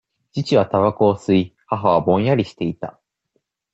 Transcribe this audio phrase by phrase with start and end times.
[0.33, 2.99] 父はたばこを吸い、母はぼんやりしていた。